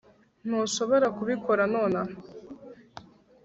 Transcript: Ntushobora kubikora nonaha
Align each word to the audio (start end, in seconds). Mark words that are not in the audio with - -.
Ntushobora 0.47 1.05
kubikora 1.17 1.63
nonaha 1.71 2.13